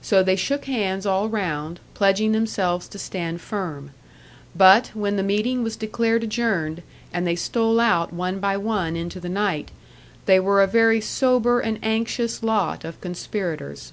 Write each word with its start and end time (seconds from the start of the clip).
So 0.00 0.22
they 0.22 0.36
shook 0.36 0.66
hands 0.66 1.06
all 1.06 1.28
round, 1.28 1.80
pledging 1.92 2.30
themselves 2.30 2.86
to 2.86 3.00
stand 3.00 3.40
firm. 3.40 3.90
But, 4.54 4.92
when 4.94 5.16
the 5.16 5.24
meeting 5.24 5.64
was 5.64 5.74
declared 5.74 6.22
adjourned, 6.22 6.84
and 7.12 7.26
they 7.26 7.34
stole 7.34 7.80
out 7.80 8.12
one 8.12 8.38
by 8.38 8.56
one 8.58 8.94
into 8.94 9.18
the 9.18 9.28
night, 9.28 9.72
they 10.26 10.38
were 10.38 10.62
a 10.62 10.68
very 10.68 11.00
sober 11.00 11.58
and 11.58 11.80
anxious 11.82 12.44
lot 12.44 12.84
of 12.84 13.00
conspirators. 13.00 13.92